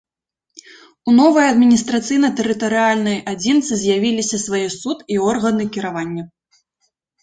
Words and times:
У 1.09 1.13
новай 1.19 1.45
адміністрацыйна-тэрытарыяльнай 1.53 3.17
адзінцы 3.37 3.71
з'явіліся 3.85 4.43
свае 4.49 4.67
суд 4.81 5.09
і 5.17 5.25
органы 5.31 5.73
кіравання. 5.75 6.23